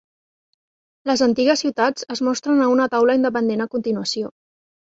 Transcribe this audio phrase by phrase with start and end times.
[1.09, 4.37] Les antigues ciutats es mostren a una taula independent a continuació.